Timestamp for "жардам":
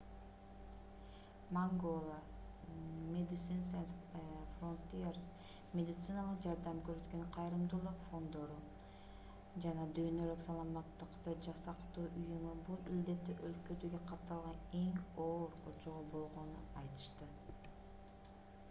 6.45-6.79